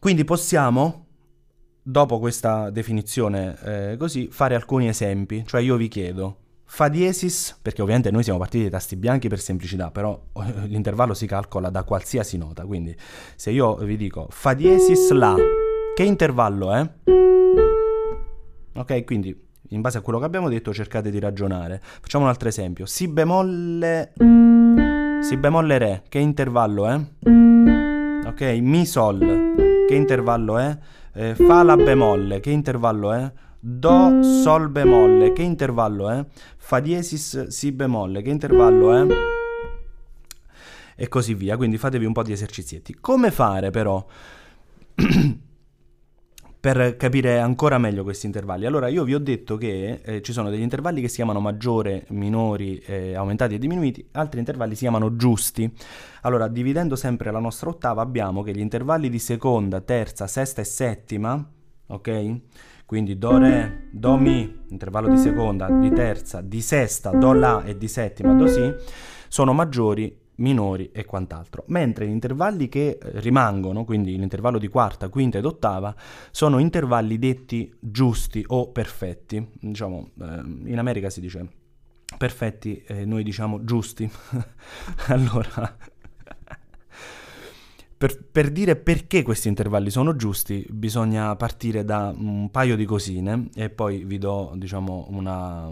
Quindi 0.00 0.24
possiamo 0.24 1.06
dopo 1.90 2.18
questa 2.18 2.70
definizione 2.70 3.56
eh, 3.64 3.96
così, 3.98 4.28
fare 4.30 4.54
alcuni 4.54 4.88
esempi. 4.88 5.44
Cioè 5.46 5.60
io 5.60 5.76
vi 5.76 5.88
chiedo, 5.88 6.36
Fa 6.64 6.88
diesis, 6.88 7.58
perché 7.60 7.82
ovviamente 7.82 8.12
noi 8.12 8.22
siamo 8.22 8.38
partiti 8.38 8.62
dai 8.62 8.72
tasti 8.72 8.94
bianchi 8.94 9.28
per 9.28 9.40
semplicità, 9.40 9.90
però 9.90 10.18
eh, 10.34 10.66
l'intervallo 10.66 11.14
si 11.14 11.26
calcola 11.26 11.68
da 11.68 11.82
qualsiasi 11.82 12.38
nota, 12.38 12.64
quindi 12.64 12.96
se 13.34 13.50
io 13.50 13.74
vi 13.74 13.96
dico 13.96 14.28
Fa 14.30 14.54
diesis 14.54 15.10
La, 15.10 15.34
che 15.94 16.02
intervallo 16.04 16.72
è? 16.72 16.90
Ok, 18.74 19.04
quindi 19.04 19.48
in 19.70 19.80
base 19.80 19.98
a 19.98 20.00
quello 20.00 20.18
che 20.18 20.24
abbiamo 20.24 20.48
detto 20.48 20.72
cercate 20.72 21.10
di 21.10 21.18
ragionare. 21.18 21.80
Facciamo 21.82 22.24
un 22.24 22.30
altro 22.30 22.48
esempio. 22.48 22.86
Si 22.86 23.08
bemolle... 23.08 24.12
Si 25.22 25.36
bemolle 25.36 25.78
Re, 25.78 26.02
che 26.08 26.18
intervallo 26.18 26.86
è? 26.86 27.00
Ok, 28.26 28.40
Mi 28.60 28.86
Sol, 28.86 29.54
che 29.86 29.94
intervallo 29.94 30.58
è? 30.58 30.78
Eh, 31.12 31.34
Fa 31.34 31.62
La 31.62 31.76
bemolle, 31.76 32.40
che 32.40 32.50
intervallo 32.50 33.12
è? 33.12 33.32
Do 33.58 34.22
Sol 34.22 34.70
bemolle, 34.70 35.32
che 35.32 35.42
intervallo 35.42 36.08
è? 36.08 36.24
Fa 36.56 36.80
diesis 36.80 37.48
Si 37.48 37.72
bemolle, 37.72 38.22
che 38.22 38.30
intervallo 38.30 38.92
è? 38.94 39.06
E 40.96 41.08
così 41.08 41.34
via, 41.34 41.56
quindi 41.56 41.78
fatevi 41.78 42.04
un 42.04 42.12
po' 42.12 42.22
di 42.22 42.32
esercizietti. 42.32 42.96
Come 43.00 43.30
fare 43.30 43.70
però? 43.70 44.04
per 46.60 46.96
capire 46.98 47.38
ancora 47.38 47.78
meglio 47.78 48.02
questi 48.02 48.26
intervalli. 48.26 48.66
Allora, 48.66 48.88
io 48.88 49.02
vi 49.02 49.14
ho 49.14 49.18
detto 49.18 49.56
che 49.56 50.00
eh, 50.04 50.20
ci 50.20 50.32
sono 50.32 50.50
degli 50.50 50.60
intervalli 50.60 51.00
che 51.00 51.08
si 51.08 51.16
chiamano 51.16 51.40
maggiore, 51.40 52.04
minori, 52.10 52.78
eh, 52.80 53.14
aumentati 53.14 53.54
e 53.54 53.58
diminuiti, 53.58 54.06
altri 54.12 54.40
intervalli 54.40 54.74
si 54.74 54.80
chiamano 54.80 55.16
giusti. 55.16 55.72
Allora, 56.22 56.48
dividendo 56.48 56.96
sempre 56.96 57.30
la 57.30 57.38
nostra 57.38 57.70
ottava, 57.70 58.02
abbiamo 58.02 58.42
che 58.42 58.52
gli 58.52 58.60
intervalli 58.60 59.08
di 59.08 59.18
seconda, 59.18 59.80
terza, 59.80 60.26
sesta 60.26 60.60
e 60.60 60.64
settima, 60.64 61.42
ok? 61.86 62.40
Quindi 62.84 63.16
Do, 63.16 63.38
Re, 63.38 63.88
Do, 63.90 64.16
Mi, 64.18 64.64
intervallo 64.68 65.08
di 65.08 65.16
seconda, 65.16 65.70
di 65.70 65.90
terza, 65.92 66.42
di 66.42 66.60
sesta, 66.60 67.10
Do, 67.10 67.32
La 67.32 67.62
e 67.64 67.78
di 67.78 67.88
settima, 67.88 68.34
Do, 68.34 68.46
Si, 68.46 68.74
sono 69.28 69.54
maggiori 69.54 70.14
minori 70.40 70.90
e 70.92 71.04
quant'altro, 71.04 71.64
mentre 71.68 72.06
gli 72.06 72.10
intervalli 72.10 72.68
che 72.68 72.98
eh, 73.00 73.20
rimangono, 73.20 73.84
quindi 73.84 74.16
l'intervallo 74.16 74.58
di 74.58 74.68
quarta, 74.68 75.08
quinta 75.08 75.38
ed 75.38 75.44
ottava, 75.44 75.94
sono 76.30 76.58
intervalli 76.58 77.18
detti 77.18 77.72
giusti 77.78 78.44
o 78.48 78.70
perfetti. 78.70 79.46
Diciamo, 79.52 80.10
eh, 80.20 80.24
in 80.64 80.78
America 80.78 81.08
si 81.08 81.20
dice 81.20 81.48
perfetti 82.16 82.82
e 82.86 83.04
noi 83.04 83.22
diciamo 83.22 83.64
giusti. 83.64 84.10
allora, 85.08 85.76
Per, 88.00 88.16
per, 88.32 88.50
dire 88.50 88.76
perché 88.76 89.22
questi 89.22 89.48
intervalli 89.48 89.90
sono 89.90 90.16
giusti 90.16 90.66
bisogna 90.70 91.36
partire 91.36 91.84
da 91.84 92.14
un 92.16 92.50
paio 92.50 92.74
di 92.74 92.86
cosine 92.86 93.50
e 93.54 93.68
poi 93.68 94.04
vi 94.04 94.16
do 94.16 94.52
diciamo 94.54 95.08
una, 95.10 95.70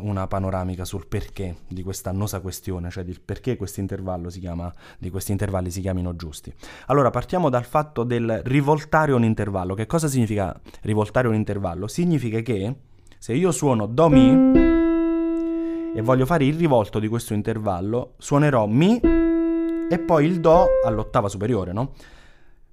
una 0.00 0.26
panoramica 0.26 0.84
sul 0.84 1.06
perché 1.06 1.58
di 1.68 1.84
questa 1.84 2.10
annosa 2.10 2.40
questione, 2.40 2.90
cioè 2.90 3.04
del 3.04 3.20
perché 3.24 3.52
di 3.52 3.56
questi 3.56 5.30
intervalli 5.30 5.70
si 5.70 5.80
chiamino 5.80 6.16
giusti. 6.16 6.52
Allora 6.86 7.10
partiamo 7.10 7.48
dal 7.48 7.64
fatto 7.64 8.02
del 8.02 8.40
rivoltare 8.46 9.12
un 9.12 9.22
intervallo. 9.22 9.74
Che 9.74 9.86
cosa 9.86 10.08
significa 10.08 10.60
rivoltare 10.80 11.28
un 11.28 11.34
intervallo? 11.34 11.86
Significa 11.86 12.40
che 12.40 12.74
se 13.16 13.32
io 13.32 13.52
suono 13.52 13.86
Do 13.86 14.08
Mi 14.08 14.32
e 15.94 16.02
voglio 16.02 16.26
fare 16.26 16.44
il 16.46 16.56
rivolto 16.56 16.98
di 16.98 17.06
questo 17.06 17.32
intervallo, 17.32 18.14
suonerò 18.18 18.66
Mi 18.66 19.19
e 19.92 19.98
poi 19.98 20.24
il 20.24 20.38
Do 20.38 20.68
all'ottava 20.84 21.28
superiore, 21.28 21.72
no? 21.72 21.94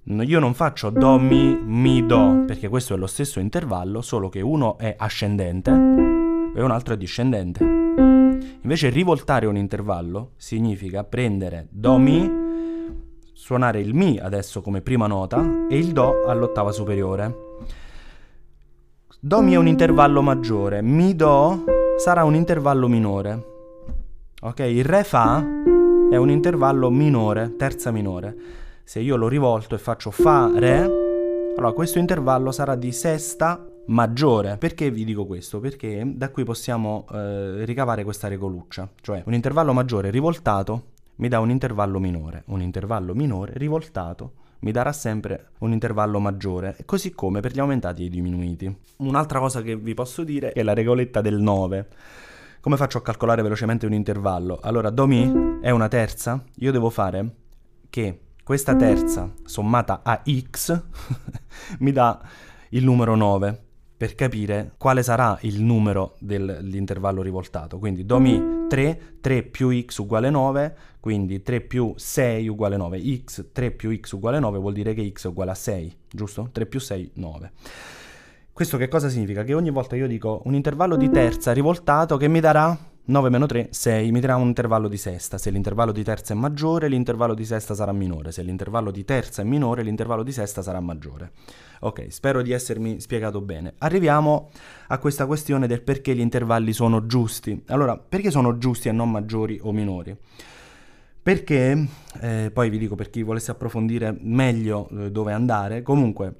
Io 0.04 0.38
non 0.38 0.54
faccio 0.54 0.88
Do, 0.90 1.18
Mi, 1.18 1.60
Mi, 1.60 2.06
Do, 2.06 2.44
perché 2.46 2.68
questo 2.68 2.94
è 2.94 2.96
lo 2.96 3.08
stesso 3.08 3.40
intervallo, 3.40 4.02
solo 4.02 4.28
che 4.28 4.40
uno 4.40 4.78
è 4.78 4.94
ascendente 4.96 5.70
e 6.54 6.62
un 6.62 6.70
altro 6.70 6.94
è 6.94 6.96
discendente. 6.96 7.64
Invece 7.64 8.88
rivoltare 8.90 9.46
un 9.46 9.56
intervallo 9.56 10.30
significa 10.36 11.02
prendere 11.02 11.66
Do, 11.70 11.98
Mi, 11.98 12.30
suonare 13.32 13.80
il 13.80 13.94
Mi 13.94 14.20
adesso 14.20 14.62
come 14.62 14.80
prima 14.80 15.08
nota 15.08 15.66
e 15.68 15.76
il 15.76 15.90
Do 15.90 16.24
all'ottava 16.24 16.70
superiore. 16.70 17.34
Do, 19.18 19.42
Mi 19.42 19.54
è 19.54 19.56
un 19.56 19.66
intervallo 19.66 20.22
maggiore, 20.22 20.82
Mi, 20.82 21.16
Do 21.16 21.64
sarà 21.96 22.22
un 22.22 22.36
intervallo 22.36 22.86
minore. 22.86 23.56
Ok, 24.40 24.60
il 24.60 24.84
Re, 24.84 25.02
Fa 25.02 25.57
è 26.10 26.16
un 26.16 26.30
intervallo 26.30 26.90
minore, 26.90 27.54
terza 27.56 27.90
minore. 27.90 28.34
Se 28.82 28.98
io 29.00 29.16
lo 29.16 29.28
rivolto 29.28 29.74
e 29.74 29.78
faccio 29.78 30.10
Fa, 30.10 30.50
Re, 30.54 30.84
allora 31.56 31.72
questo 31.72 31.98
intervallo 31.98 32.50
sarà 32.50 32.76
di 32.76 32.92
sesta 32.92 33.62
maggiore. 33.86 34.56
Perché 34.56 34.90
vi 34.90 35.04
dico 35.04 35.26
questo? 35.26 35.60
Perché 35.60 36.02
da 36.06 36.30
qui 36.30 36.44
possiamo 36.44 37.06
eh, 37.12 37.64
ricavare 37.66 38.04
questa 38.04 38.28
regoluccia, 38.28 38.88
cioè 39.02 39.22
un 39.26 39.34
intervallo 39.34 39.74
maggiore 39.74 40.10
rivoltato 40.10 40.96
mi 41.16 41.28
dà 41.28 41.40
un 41.40 41.50
intervallo 41.50 41.98
minore, 41.98 42.44
un 42.46 42.62
intervallo 42.62 43.14
minore 43.14 43.52
rivoltato 43.56 44.32
mi 44.60 44.72
darà 44.72 44.92
sempre 44.92 45.50
un 45.58 45.72
intervallo 45.72 46.18
maggiore, 46.18 46.76
così 46.84 47.12
come 47.12 47.40
per 47.40 47.52
gli 47.52 47.60
aumentati 47.60 48.02
e 48.02 48.06
i 48.06 48.10
diminuiti. 48.10 48.74
Un'altra 48.96 49.38
cosa 49.38 49.62
che 49.62 49.76
vi 49.76 49.94
posso 49.94 50.24
dire 50.24 50.52
è 50.52 50.62
la 50.62 50.74
regoletta 50.74 51.20
del 51.20 51.38
9. 51.38 51.86
Come 52.60 52.76
faccio 52.76 52.98
a 52.98 53.02
calcolare 53.02 53.42
velocemente 53.42 53.86
un 53.86 53.92
intervallo? 53.92 54.58
Allora, 54.60 54.90
Do 54.90 55.06
Mi 55.06 55.58
è 55.60 55.70
una 55.70 55.86
terza, 55.86 56.42
io 56.56 56.72
devo 56.72 56.90
fare 56.90 57.34
che 57.88 58.20
questa 58.42 58.74
terza 58.74 59.32
sommata 59.44 60.00
a 60.02 60.22
x 60.26 60.82
mi 61.78 61.92
dà 61.92 62.20
il 62.70 62.82
numero 62.82 63.14
9 63.14 63.62
per 63.96 64.16
capire 64.16 64.72
quale 64.76 65.04
sarà 65.04 65.38
il 65.42 65.62
numero 65.62 66.16
dell'intervallo 66.18 67.22
rivoltato. 67.22 67.78
Quindi 67.78 68.04
Do 68.04 68.18
Mi 68.18 68.66
3, 68.68 69.18
3 69.20 69.42
più 69.44 69.70
x 69.80 69.98
uguale 69.98 70.28
9, 70.28 70.76
quindi 70.98 71.42
3 71.42 71.60
più 71.60 71.94
6 71.96 72.48
uguale 72.48 72.76
9. 72.76 73.22
x, 73.24 73.50
3 73.52 73.70
più 73.70 73.96
x 73.96 74.10
uguale 74.12 74.40
9 74.40 74.58
vuol 74.58 74.72
dire 74.72 74.94
che 74.94 75.08
x 75.12 75.26
è 75.26 75.28
uguale 75.28 75.52
a 75.52 75.54
6, 75.54 75.96
giusto? 76.10 76.48
3 76.50 76.66
più 76.66 76.80
6, 76.80 77.12
9. 77.14 77.52
Questo 78.58 78.76
che 78.76 78.88
cosa 78.88 79.08
significa? 79.08 79.44
Che 79.44 79.54
ogni 79.54 79.70
volta 79.70 79.94
io 79.94 80.08
dico 80.08 80.42
un 80.46 80.54
intervallo 80.56 80.96
di 80.96 81.08
terza 81.10 81.52
rivoltato 81.52 82.16
che 82.16 82.26
mi 82.26 82.40
darà 82.40 82.76
9 83.04 83.30
meno 83.30 83.46
3, 83.46 83.68
6, 83.70 84.10
mi 84.10 84.18
darà 84.18 84.34
un 84.34 84.48
intervallo 84.48 84.88
di 84.88 84.96
sesta. 84.96 85.38
Se 85.38 85.50
l'intervallo 85.50 85.92
di 85.92 86.02
terza 86.02 86.32
è 86.32 86.36
maggiore, 86.36 86.88
l'intervallo 86.88 87.34
di 87.34 87.44
sesta 87.44 87.76
sarà 87.76 87.92
minore. 87.92 88.32
Se 88.32 88.42
l'intervallo 88.42 88.90
di 88.90 89.04
terza 89.04 89.42
è 89.42 89.44
minore, 89.44 89.84
l'intervallo 89.84 90.24
di 90.24 90.32
sesta 90.32 90.60
sarà 90.60 90.80
maggiore. 90.80 91.30
Ok, 91.82 92.06
spero 92.08 92.42
di 92.42 92.50
essermi 92.50 92.98
spiegato 92.98 93.40
bene. 93.40 93.74
Arriviamo 93.78 94.50
a 94.88 94.98
questa 94.98 95.26
questione 95.26 95.68
del 95.68 95.82
perché 95.82 96.12
gli 96.16 96.18
intervalli 96.18 96.72
sono 96.72 97.06
giusti. 97.06 97.62
Allora, 97.68 97.96
perché 97.96 98.32
sono 98.32 98.58
giusti 98.58 98.88
e 98.88 98.92
non 98.92 99.08
maggiori 99.08 99.60
o 99.62 99.70
minori? 99.70 100.16
Perché, 101.22 101.86
eh, 102.22 102.50
poi 102.52 102.70
vi 102.70 102.78
dico 102.78 102.96
per 102.96 103.08
chi 103.08 103.22
volesse 103.22 103.52
approfondire 103.52 104.16
meglio 104.18 104.88
eh, 104.88 105.12
dove 105.12 105.32
andare, 105.32 105.82
comunque, 105.82 106.34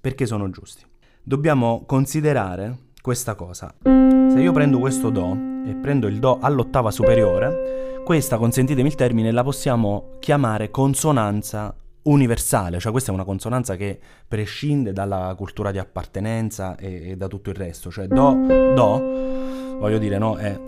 perché 0.00 0.26
sono 0.26 0.48
giusti? 0.48 0.92
Dobbiamo 1.24 1.84
considerare 1.86 2.78
questa 3.00 3.34
cosa. 3.34 3.74
Se 3.82 4.40
io 4.40 4.52
prendo 4.52 4.78
questo 4.78 5.08
Do 5.10 5.32
e 5.66 5.74
prendo 5.74 6.06
il 6.06 6.18
Do 6.18 6.38
all'ottava 6.40 6.90
superiore, 6.90 8.02
questa, 8.04 8.36
consentitemi 8.36 8.88
il 8.88 8.94
termine, 8.94 9.32
la 9.32 9.42
possiamo 9.42 10.10
chiamare 10.20 10.70
consonanza 10.70 11.74
universale, 12.02 12.78
cioè 12.78 12.92
questa 12.92 13.10
è 13.10 13.14
una 13.14 13.24
consonanza 13.24 13.76
che 13.76 13.98
prescinde 14.28 14.92
dalla 14.92 15.34
cultura 15.38 15.70
di 15.70 15.78
appartenenza 15.78 16.76
e, 16.76 17.12
e 17.12 17.16
da 17.16 17.28
tutto 17.28 17.48
il 17.48 17.56
resto, 17.56 17.90
cioè 17.90 18.06
Do, 18.06 18.44
Do, 18.74 19.78
voglio 19.78 19.96
dire, 19.96 20.18
no, 20.18 20.36
è, 20.36 20.60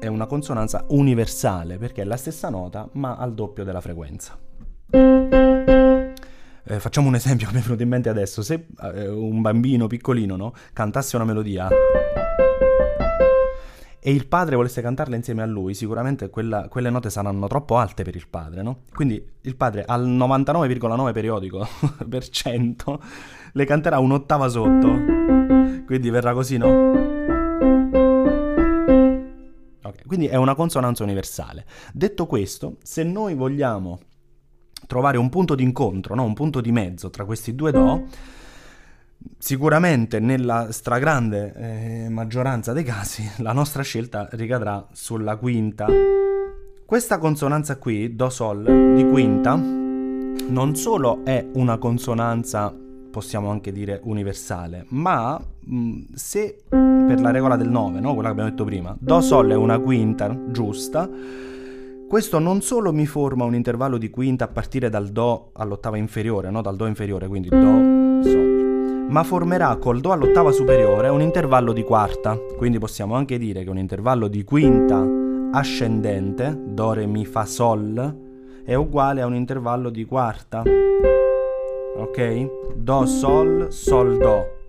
è 0.00 0.08
una 0.08 0.26
consonanza 0.26 0.84
universale 0.88 1.78
perché 1.78 2.02
è 2.02 2.04
la 2.04 2.16
stessa 2.16 2.48
nota 2.50 2.88
ma 2.94 3.14
al 3.14 3.34
doppio 3.34 3.62
della 3.62 3.80
frequenza. 3.80 4.36
Eh, 6.66 6.80
facciamo 6.80 7.08
un 7.08 7.14
esempio 7.14 7.46
che 7.48 7.54
mi 7.54 7.60
è 7.60 7.62
venuto 7.62 7.82
in 7.82 7.88
mente 7.88 8.08
adesso. 8.08 8.42
Se 8.42 8.66
eh, 8.80 9.08
un 9.08 9.40
bambino 9.42 9.86
piccolino 9.86 10.36
no, 10.36 10.54
cantasse 10.72 11.16
una 11.16 11.24
melodia 11.24 11.68
e 14.06 14.12
il 14.12 14.26
padre 14.26 14.56
volesse 14.56 14.82
cantarla 14.82 15.16
insieme 15.16 15.40
a 15.42 15.46
lui, 15.46 15.72
sicuramente 15.72 16.28
quella, 16.28 16.68
quelle 16.68 16.90
note 16.90 17.08
saranno 17.08 17.46
troppo 17.46 17.78
alte 17.78 18.02
per 18.04 18.14
il 18.14 18.28
padre, 18.28 18.60
no? 18.62 18.80
Quindi 18.92 19.22
il 19.42 19.56
padre 19.56 19.84
al 19.86 20.06
99,9 20.06 21.12
periodico 21.12 21.66
per 22.08 22.28
cento 22.28 23.02
le 23.52 23.64
canterà 23.64 23.98
un'ottava 23.98 24.48
sotto. 24.48 24.88
Quindi 25.86 26.10
verrà 26.10 26.34
così, 26.34 26.58
no? 26.58 26.68
Ok, 29.82 30.06
quindi 30.06 30.26
è 30.26 30.36
una 30.36 30.54
consonanza 30.54 31.02
universale. 31.02 31.64
Detto 31.92 32.26
questo, 32.26 32.76
se 32.82 33.04
noi 33.04 33.34
vogliamo 33.34 34.00
trovare 34.86 35.18
un 35.18 35.28
punto 35.28 35.54
di 35.54 35.62
incontro, 35.62 36.14
no? 36.14 36.24
un 36.24 36.34
punto 36.34 36.60
di 36.60 36.72
mezzo 36.72 37.10
tra 37.10 37.24
questi 37.24 37.54
due 37.54 37.72
Do, 37.72 38.04
sicuramente 39.38 40.20
nella 40.20 40.72
stragrande 40.72 41.52
eh, 41.56 42.08
maggioranza 42.08 42.72
dei 42.72 42.84
casi 42.84 43.28
la 43.38 43.52
nostra 43.52 43.82
scelta 43.82 44.28
ricadrà 44.32 44.86
sulla 44.92 45.36
quinta. 45.36 45.86
Questa 46.86 47.18
consonanza 47.18 47.78
qui, 47.78 48.14
Do 48.14 48.28
Sol, 48.28 48.94
di 48.94 49.08
quinta, 49.08 49.54
non 49.56 50.76
solo 50.76 51.24
è 51.24 51.44
una 51.54 51.78
consonanza, 51.78 52.74
possiamo 53.10 53.50
anche 53.50 53.72
dire 53.72 54.00
universale, 54.04 54.84
ma 54.88 55.40
mh, 55.60 56.00
se 56.14 56.62
per 56.68 57.20
la 57.20 57.30
regola 57.30 57.56
del 57.56 57.70
9, 57.70 58.00
no? 58.00 58.12
quella 58.12 58.28
che 58.28 58.32
abbiamo 58.32 58.50
detto 58.50 58.64
prima, 58.64 58.94
Do 58.98 59.20
Sol 59.20 59.50
è 59.50 59.54
una 59.54 59.78
quinta 59.78 60.36
giusta, 60.50 61.08
questo 62.14 62.38
non 62.38 62.60
solo 62.60 62.92
mi 62.92 63.06
forma 63.06 63.42
un 63.42 63.56
intervallo 63.56 63.98
di 63.98 64.08
quinta 64.08 64.44
a 64.44 64.46
partire 64.46 64.88
dal 64.88 65.08
Do 65.08 65.50
all'ottava 65.54 65.96
inferiore, 65.96 66.48
no? 66.48 66.62
dal 66.62 66.76
Do 66.76 66.86
inferiore, 66.86 67.26
quindi 67.26 67.48
Do, 67.48 67.58
Sol, 68.22 69.06
ma 69.08 69.24
formerà 69.24 69.74
col 69.78 70.00
Do 70.00 70.12
all'ottava 70.12 70.52
superiore 70.52 71.08
un 71.08 71.20
intervallo 71.20 71.72
di 71.72 71.82
quarta. 71.82 72.38
Quindi 72.56 72.78
possiamo 72.78 73.16
anche 73.16 73.36
dire 73.36 73.64
che 73.64 73.70
un 73.70 73.78
intervallo 73.78 74.28
di 74.28 74.44
quinta 74.44 75.04
ascendente, 75.50 76.56
Do, 76.56 76.92
Re, 76.92 77.04
Mi, 77.06 77.26
Fa, 77.26 77.46
Sol, 77.46 78.62
è 78.64 78.74
uguale 78.76 79.20
a 79.20 79.26
un 79.26 79.34
intervallo 79.34 79.90
di 79.90 80.04
quarta. 80.04 80.62
Ok? 81.96 82.76
Do, 82.76 83.06
Sol, 83.06 83.72
Sol, 83.72 84.18
Do. 84.18 84.63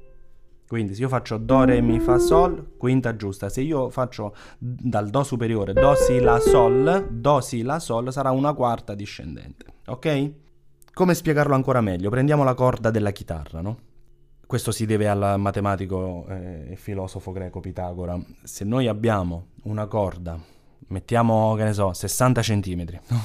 Quindi 0.68 0.96
se 0.96 1.02
io 1.02 1.10
faccio 1.10 1.38
Do, 1.38 1.64
Re, 1.64 1.80
Mi, 1.82 2.00
Fa, 2.00 2.18
Sol, 2.18 2.76
quinta 2.78 3.16
giusta. 3.16 3.50
Se 3.50 3.62
io 3.62 3.90
faccio 3.90 4.36
dal 4.58 5.10
Do 5.10 5.24
superiore 5.24 5.74
Do, 5.74 5.94
Si, 5.96 6.20
La, 6.20 6.40
Sol, 6.40 7.08
Do, 7.12 7.42
Si, 7.42 7.62
La, 7.62 7.80
Sol 7.80 8.12
sarà 8.12 8.32
una 8.32 8.54
quarta 8.54 8.96
discendente. 8.96 9.66
Ok? 9.86 10.32
Come 10.92 11.14
spiegarlo 11.14 11.54
ancora 11.54 11.82
meglio? 11.82 12.10
Prendiamo 12.10 12.44
la 12.44 12.56
corda 12.56 12.90
della 12.90 13.12
chitarra, 13.12 13.62
no? 13.62 13.78
Questo 14.48 14.72
si 14.72 14.86
deve 14.86 15.08
al 15.08 15.36
matematico 15.40 16.26
eh, 16.30 16.72
e 16.72 16.76
filosofo 16.76 17.32
greco 17.32 17.60
Pitagora. 17.60 18.20
Se 18.44 18.64
noi 18.64 18.88
abbiamo 18.88 19.48
una 19.64 19.88
corda, 19.88 20.40
mettiamo, 20.88 21.56
che 21.56 21.64
ne 21.64 21.74
so, 21.74 21.94
60 21.94 22.42
centimetri, 22.42 23.00
no? 23.10 23.22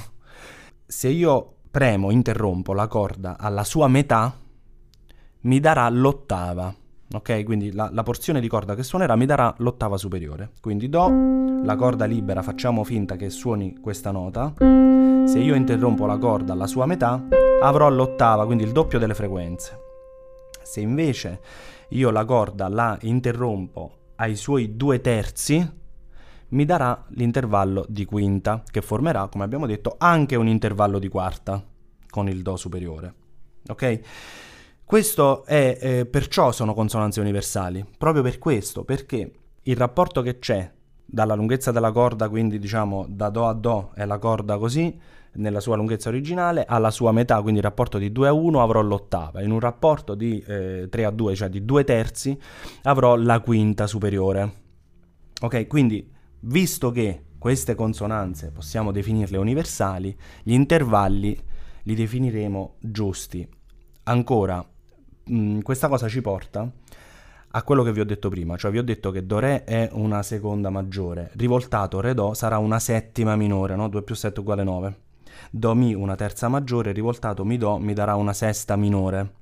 se 0.87 1.09
io 1.09 1.55
premo, 1.71 2.11
interrompo 2.11 2.73
la 2.75 2.87
corda 2.89 3.39
alla 3.39 3.65
sua 3.65 3.87
metà, 3.87 4.37
mi 5.43 5.61
darà 5.61 5.89
l'ottava 5.89 6.75
ok? 7.13 7.45
Quindi 7.45 7.73
la, 7.73 7.89
la, 7.93 8.03
porzione 8.03 8.41
di 8.41 8.49
corda 8.49 8.75
che 8.75 8.83
suonerà 8.83 9.17
mi 9.17 9.27
darà 9.27 9.55
l'ottava 9.59 9.97
superiore. 9.97 10.51
Quindi 10.61 10.89
Do, 10.89 11.09
la 11.63 11.77
corda 11.77 12.05
libera, 12.05 12.43
facciamo 12.43 12.85
finta 12.85 13.17
che 13.17 13.31
suoni 13.31 13.79
questa 13.81 14.11
nota. 14.11 14.53
Se 14.59 15.39
io 15.39 15.55
interrompo 15.55 16.07
la 16.07 16.19
corda 16.19 16.53
alla 16.53 16.67
sua 16.67 16.87
metà, 16.87 17.23
avrò 17.63 17.89
l'ottava, 17.91 18.47
quindi 18.47 18.65
il 18.65 18.73
doppio 18.73 18.99
delle 18.99 19.15
frequenze. 19.15 19.79
Se 20.63 20.81
invece 20.81 21.41
io 21.91 22.11
la 22.11 22.25
corda 22.25 22.69
la 22.69 22.97
interrompo 23.03 23.97
ai 24.17 24.37
suoi 24.37 24.77
due 24.77 25.01
terzi, 25.01 25.79
mi 26.51 26.65
darà 26.65 27.05
l'intervallo 27.11 27.85
di 27.89 28.05
quinta, 28.05 28.63
che 28.69 28.83
formerà, 28.83 29.29
come 29.29 29.45
abbiamo 29.45 29.67
detto, 29.67 29.95
anche 29.99 30.37
un 30.37 30.49
intervallo 30.49 30.99
di 30.99 31.09
quarta. 31.09 31.63
con 32.11 32.29
il 32.29 32.43
Do 32.43 32.57
superiore. 32.57 33.15
Ok? 33.69 34.01
Questo 34.91 35.45
è, 35.45 35.79
eh, 35.81 36.05
perciò 36.05 36.51
sono 36.51 36.75
consonanze 36.75 37.21
universali, 37.21 37.87
proprio 37.97 38.25
per 38.25 38.39
questo, 38.39 38.83
perché 38.83 39.33
il 39.63 39.77
rapporto 39.77 40.21
che 40.21 40.41
c'è 40.41 40.69
dalla 41.07 41.37
lunghezza 41.37 41.71
della 41.71 41.93
corda, 41.93 42.29
quindi 42.29 42.59
diciamo 42.59 43.07
da 43.09 43.29
Do 43.29 43.47
a 43.47 43.55
Do 43.55 43.93
è 43.95 44.05
la 44.05 44.19
corda 44.19 44.59
così, 44.59 44.99
nella 45.35 45.61
sua 45.61 45.77
lunghezza 45.77 46.09
originale, 46.09 46.65
alla 46.67 46.91
sua 46.91 47.13
metà, 47.13 47.41
quindi 47.41 47.61
il 47.61 47.67
rapporto 47.67 47.99
di 47.99 48.11
2 48.11 48.27
a 48.27 48.33
1 48.33 48.61
avrò 48.61 48.81
l'ottava, 48.81 49.43
in 49.43 49.53
un 49.53 49.61
rapporto 49.61 50.17
di 50.17 50.43
eh, 50.45 50.89
3 50.91 51.05
a 51.05 51.11
2, 51.13 51.37
cioè 51.37 51.49
di 51.49 51.65
2 51.65 51.85
terzi, 51.85 52.37
avrò 52.83 53.15
la 53.15 53.39
quinta 53.39 53.87
superiore. 53.87 54.53
Ok, 55.41 55.69
quindi 55.69 56.11
visto 56.41 56.91
che 56.91 57.27
queste 57.39 57.77
consonanze 57.77 58.51
possiamo 58.51 58.91
definirle 58.91 59.39
universali, 59.39 60.19
gli 60.43 60.53
intervalli 60.53 61.41
li 61.85 61.95
definiremo 61.95 62.79
giusti. 62.81 63.49
Ancora, 64.03 64.67
mm, 65.31 65.61
questa 65.61 65.89
cosa 65.89 66.09
ci 66.09 66.21
porta 66.21 66.71
a 67.53 67.63
quello 67.63 67.83
che 67.83 67.93
vi 67.93 68.01
ho 68.01 68.05
detto 68.05 68.29
prima, 68.29 68.57
cioè 68.57 68.71
vi 68.71 68.79
ho 68.79 68.83
detto 68.83 69.11
che 69.11 69.27
Do 69.27 69.41
Re 69.41 69.65
è 69.65 69.89
una 69.93 70.23
seconda 70.23 70.71
maggiore, 70.71 71.31
rivoltato 71.35 72.01
Re 72.01 72.15
Do 72.15 72.35
sarà 72.35 72.59
una 72.59 72.79
settima 72.79 73.35
minore, 73.35 73.75
no? 73.75 73.89
2 73.89 74.03
più 74.03 74.15
7 74.15 74.41
uguale 74.41 74.63
9. 74.63 74.99
Do 75.51 75.75
Mi 75.75 75.95
una 75.95 76.15
terza 76.15 76.49
maggiore, 76.49 76.93
rivoltato 76.93 77.45
Mi 77.45 77.57
Do 77.57 77.79
mi 77.79 77.93
darà 77.93 78.15
una 78.15 78.33
sesta 78.33 78.77
minore. 78.77 79.33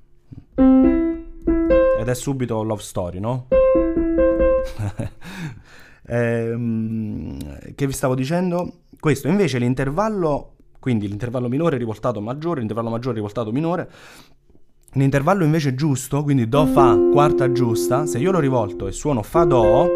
Ed 0.55 2.07
è 2.07 2.15
subito 2.15 2.63
love 2.63 2.81
story, 2.81 3.19
no? 3.19 3.47
ehm, 6.07 7.73
che 7.75 7.85
vi 7.85 7.93
stavo 7.93 8.15
dicendo? 8.15 8.79
Questo 8.99 9.27
invece 9.27 9.59
l'intervallo, 9.59 10.55
quindi 10.79 11.07
l'intervallo 11.07 11.47
minore 11.47 11.77
rivoltato 11.77 12.21
maggiore, 12.21 12.59
l'intervallo 12.59 12.89
maggiore 12.89 13.15
rivoltato 13.15 13.51
minore, 13.51 13.89
L'intervallo 14.93 15.43
invece 15.43 15.75
giusto, 15.75 16.23
quindi 16.23 16.49
Do 16.49 16.65
Fa 16.65 16.97
quarta 17.11 17.51
giusta, 17.51 18.07
se 18.07 18.17
io 18.17 18.31
lo 18.31 18.39
rivolto 18.39 18.87
e 18.87 18.91
suono 18.91 19.21
Fa 19.21 19.43
Do, 19.43 19.87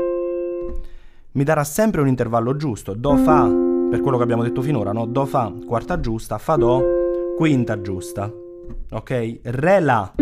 mi 1.32 1.44
darà 1.44 1.64
sempre 1.64 2.02
un 2.02 2.08
intervallo 2.08 2.56
giusto. 2.56 2.94
Do 2.94 3.18
Fa, 3.18 3.50
per 3.90 4.02
quello 4.02 4.18
che 4.18 4.24
abbiamo 4.24 4.44
detto 4.44 4.62
finora, 4.62 4.92
no? 4.92 5.08
Do 5.08 5.26
Fa 5.26 5.52
quarta 5.66 6.00
giusta, 6.00 6.38
Fa 6.38 6.58
Do 6.58 6.84
quinta 7.36 7.82
giusta. 7.82 8.32
Ok? 8.92 9.40
Re 9.42 9.80
La 9.80 10.14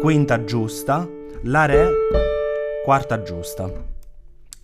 quinta 0.00 0.42
giusta, 0.42 1.08
La 1.42 1.64
Re 1.64 1.92
quarta 2.84 3.22
giusta. 3.22 3.70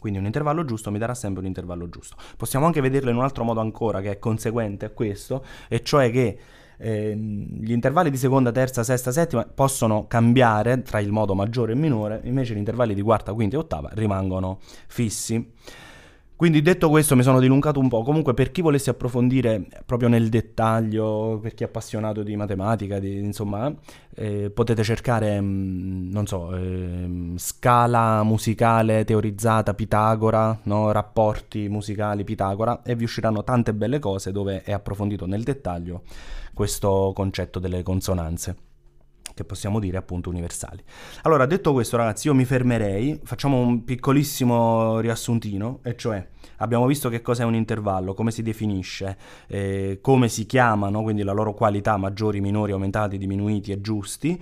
Quindi 0.00 0.18
un 0.18 0.26
intervallo 0.26 0.64
giusto 0.64 0.90
mi 0.90 0.98
darà 0.98 1.14
sempre 1.14 1.40
un 1.40 1.46
intervallo 1.46 1.88
giusto. 1.88 2.16
Possiamo 2.36 2.66
anche 2.66 2.80
vederlo 2.80 3.10
in 3.10 3.16
un 3.16 3.22
altro 3.22 3.44
modo 3.44 3.60
ancora 3.60 4.00
che 4.00 4.10
è 4.10 4.18
conseguente 4.18 4.86
a 4.86 4.90
questo, 4.90 5.44
e 5.68 5.82
cioè 5.84 6.10
che 6.10 6.38
eh, 6.78 7.14
gli 7.16 7.72
intervalli 7.72 8.10
di 8.10 8.16
seconda, 8.16 8.52
terza, 8.52 8.82
sesta, 8.82 9.12
settima 9.12 9.44
possono 9.44 10.06
cambiare 10.06 10.82
tra 10.82 11.00
il 11.00 11.12
modo 11.12 11.34
maggiore 11.34 11.72
e 11.72 11.76
minore, 11.76 12.20
invece 12.24 12.54
gli 12.54 12.58
intervalli 12.58 12.94
di 12.94 13.02
quarta, 13.02 13.34
quinta 13.34 13.56
e 13.56 13.58
ottava 13.58 13.90
rimangono 13.92 14.58
fissi. 14.86 15.52
Quindi 16.38 16.62
detto 16.62 16.88
questo 16.88 17.16
mi 17.16 17.24
sono 17.24 17.40
dilungato 17.40 17.80
un 17.80 17.88
po', 17.88 18.04
comunque 18.04 18.32
per 18.32 18.52
chi 18.52 18.62
volesse 18.62 18.90
approfondire 18.90 19.66
proprio 19.84 20.08
nel 20.08 20.28
dettaglio, 20.28 21.40
per 21.42 21.52
chi 21.52 21.64
è 21.64 21.66
appassionato 21.66 22.22
di 22.22 22.36
matematica, 22.36 23.00
di, 23.00 23.18
insomma, 23.18 23.74
eh, 24.14 24.48
potete 24.48 24.84
cercare, 24.84 25.40
mh, 25.40 26.10
non 26.12 26.28
so, 26.28 26.54
eh, 26.54 27.32
scala 27.34 28.22
musicale 28.22 29.04
teorizzata 29.04 29.74
Pitagora, 29.74 30.56
no? 30.62 30.92
rapporti 30.92 31.68
musicali 31.68 32.22
Pitagora 32.22 32.82
e 32.84 32.94
vi 32.94 33.02
usciranno 33.02 33.42
tante 33.42 33.74
belle 33.74 33.98
cose 33.98 34.30
dove 34.30 34.62
è 34.62 34.70
approfondito 34.70 35.26
nel 35.26 35.42
dettaglio 35.42 36.02
questo 36.58 37.12
concetto 37.14 37.60
delle 37.60 37.84
consonanze 37.84 38.56
che 39.34 39.44
possiamo 39.44 39.78
dire 39.78 39.96
appunto 39.96 40.30
universali. 40.30 40.82
Allora, 41.22 41.46
detto 41.46 41.72
questo 41.72 41.96
ragazzi, 41.96 42.26
io 42.26 42.34
mi 42.34 42.44
fermerei, 42.44 43.20
facciamo 43.22 43.58
un 43.58 43.84
piccolissimo 43.84 45.00
riassuntino, 45.00 45.80
e 45.82 45.96
cioè 45.96 46.26
abbiamo 46.58 46.86
visto 46.86 47.08
che 47.08 47.20
cos'è 47.22 47.44
un 47.44 47.54
intervallo, 47.54 48.14
come 48.14 48.30
si 48.30 48.42
definisce, 48.42 49.16
eh, 49.46 49.98
come 50.00 50.28
si 50.28 50.46
chiamano, 50.46 51.02
quindi 51.02 51.22
la 51.22 51.32
loro 51.32 51.54
qualità, 51.54 51.96
maggiori, 51.96 52.40
minori, 52.40 52.72
aumentati, 52.72 53.18
diminuiti 53.18 53.72
e 53.72 53.80
giusti, 53.80 54.40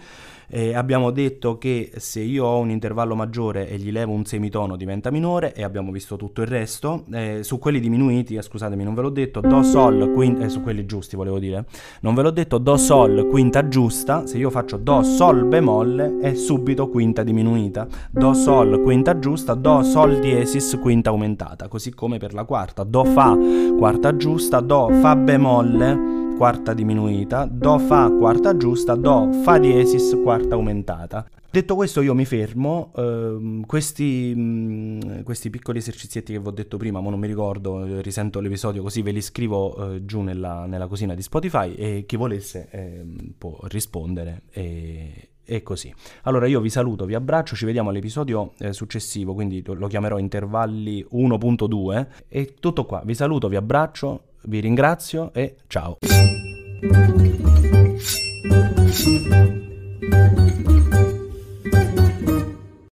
eh, 0.49 0.75
abbiamo 0.75 1.11
detto 1.11 1.59
che 1.59 1.91
se 1.97 2.21
io 2.21 2.45
ho 2.45 2.59
un 2.61 2.71
intervallo 2.71 3.17
maggiore 3.17 3.69
e 3.69 3.79
gli 3.79 3.91
levo 3.91 4.13
un 4.13 4.25
semitono 4.25 4.77
diventa 4.77 5.11
minore 5.11 5.53
e 5.53 5.65
abbiamo 5.65 5.91
visto 5.91 6.17
tutto 6.17 6.41
il 6.41 6.47
resto. 6.47 7.05
Eh, 7.13 7.41
su 7.43 7.59
quelli 7.59 7.81
diminuiti, 7.81 8.37
eh, 8.37 8.43
scusatemi, 8.43 8.85
non 8.85 8.95
ve 8.95 9.03
l'ho 9.03 9.11
detto, 9.11 9.41
Do 9.41 9.63
Sol, 9.63 10.13
quinta, 10.13 10.45
eh, 10.45 10.49
su 10.49 10.63
quelli 10.63 10.87
giusti 10.87 11.17
volevo 11.17 11.39
dire, 11.39 11.65
non 12.01 12.15
ve 12.15 12.23
l'ho 12.23 12.31
detto, 12.31 12.59
Do 12.59 12.77
Sol, 12.77 13.27
quinta 13.29 13.67
giusta, 13.67 14.27
se 14.27 14.39
io 14.39 14.51
faccio 14.51 14.76
Do 14.77 15.03
Sol 15.03 15.45
bemolle 15.45 16.19
è 16.21 16.35
subito 16.35 16.89
quinta 16.89 17.23
diminuita, 17.23 17.87
Do 18.11 18.33
Sol, 18.35 18.83
quinta 18.83 19.19
giusta, 19.19 19.55
Do 19.55 19.83
Sol 19.83 20.19
diesis, 20.21 20.79
quinta 20.81 21.11
aumentata, 21.11 21.69
così 21.69 21.95
come 21.95 22.19
per 22.19 22.35
la 22.35 22.45
quarta, 22.45 22.85
Do 22.85 23.05
Fa, 23.05 23.37
quarta 23.77 24.17
giusta, 24.17 24.61
Do 24.61 24.89
Fa 25.01 25.17
bemolle 25.17 26.35
quarta 26.37 26.75
diminuita, 26.75 27.49
Do 27.51 27.79
Fa 27.79 28.11
quarta 28.11 28.57
giusta, 28.57 28.95
Do 28.95 29.31
Fa 29.43 29.59
diesis 29.59 30.17
quarta 30.23 30.55
aumentata. 30.55 31.27
Detto 31.57 31.75
questo 31.75 32.03
io 32.03 32.15
mi 32.15 32.27
fermo, 32.27 32.93
uh, 32.97 33.63
questi, 33.65 34.35
mh, 34.35 35.23
questi, 35.23 35.49
piccoli 35.49 35.79
esercizietti 35.79 36.35
che 36.35 36.39
vi 36.39 36.47
ho 36.47 36.51
detto 36.51 36.77
prima, 36.77 37.01
ma 37.01 37.09
non 37.09 37.19
mi 37.19 37.27
ricordo, 37.27 37.83
eh, 37.83 38.03
risento 38.03 38.41
l'episodio 38.41 38.83
così 38.83 39.01
ve 39.01 39.11
li 39.11 39.23
scrivo 39.23 39.75
uh, 39.75 40.05
giù 40.05 40.21
nella, 40.21 40.67
nella, 40.67 40.87
cosina 40.87 41.15
di 41.15 41.23
Spotify 41.23 41.73
e 41.73 42.05
chi 42.07 42.17
volesse 42.17 42.69
eh, 42.71 43.07
può 43.39 43.59
rispondere 43.69 44.43
e, 44.51 45.31
e 45.43 45.63
così. 45.63 45.91
Allora 46.25 46.47
io 46.47 46.61
vi 46.61 46.69
saluto, 46.69 47.07
vi 47.07 47.15
abbraccio, 47.15 47.57
ci 47.57 47.65
vediamo 47.65 47.89
all'episodio 47.89 48.53
eh, 48.59 48.75
successivo, 48.75 49.33
quindi 49.33 49.65
lo 49.65 49.87
chiamerò 49.87 50.19
intervalli 50.19 51.07
1.2 51.11 52.07
e 52.29 52.55
tutto 52.61 52.85
qua. 52.85 53.01
Vi 53.03 53.15
saluto, 53.15 53.49
vi 53.49 53.57
abbraccio, 53.57 54.25
vi 54.43 54.61
ringrazio 54.61 55.33
e 55.33 55.57
ciao. 55.69 55.97